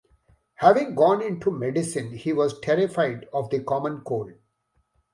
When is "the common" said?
3.51-4.01